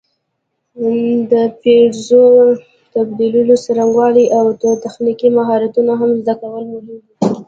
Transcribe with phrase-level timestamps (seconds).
[1.31, 2.25] د پرزو
[2.93, 7.09] تبدیلولو څرنګوالي او نور تخنیکي مهارتونه هم زده کول مهم دي.